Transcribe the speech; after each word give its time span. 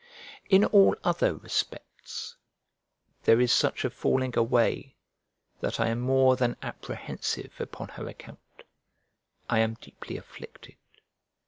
In 0.49 0.65
all 0.65 0.95
other 1.03 1.35
respects 1.35 2.35
there 3.25 3.39
is 3.39 3.53
such 3.53 3.85
a 3.85 3.89
falling 3.91 4.35
away 4.35 4.95
that 5.59 5.79
I 5.79 5.89
am 5.89 5.99
more 5.99 6.35
than 6.35 6.57
apprehensive 6.63 7.53
upon 7.61 7.89
her 7.89 8.07
account; 8.07 8.63
I 9.47 9.59
am 9.59 9.75
deeply 9.75 10.17
afflicted. 10.17 10.77